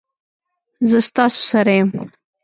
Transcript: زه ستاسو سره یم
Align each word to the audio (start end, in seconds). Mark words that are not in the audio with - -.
زه 0.89 0.99
ستاسو 1.09 1.41
سره 1.51 1.71
یم 1.79 1.89